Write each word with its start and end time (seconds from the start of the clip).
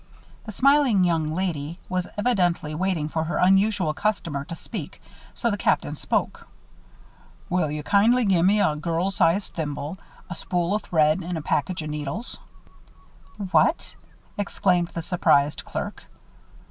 The 0.45 0.51
smiling 0.51 1.03
young 1.03 1.31
lady 1.35 1.77
was 1.87 2.07
evidently 2.17 2.73
waiting 2.73 3.07
for 3.07 3.23
her 3.25 3.37
unusual 3.37 3.93
customer 3.93 4.43
to 4.45 4.55
speak, 4.55 4.99
so 5.35 5.51
the 5.51 5.59
Captain 5.59 5.93
spoke. 5.93 6.47
"Will 7.51 7.69
you 7.69 7.83
kindly 7.83 8.25
gimme 8.25 8.59
a 8.61 8.75
girl's 8.75 9.15
size 9.17 9.51
needle, 9.55 9.99
a 10.27 10.33
spool 10.33 10.73
o' 10.73 10.79
thread, 10.79 11.21
an' 11.23 11.37
a 11.37 11.43
package 11.43 11.83
o' 11.83 11.87
thimbles." 11.87 12.39
"What!" 13.51 13.93
exclaimed 14.39 14.87
the 14.87 15.03
surprised 15.03 15.63
clerk. 15.65 16.03